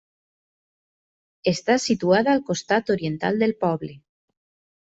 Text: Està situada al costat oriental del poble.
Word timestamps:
Està 1.51 1.77
situada 1.83 2.33
al 2.39 2.43
costat 2.49 2.93
oriental 2.97 3.41
del 3.45 3.55
poble. 3.67 3.95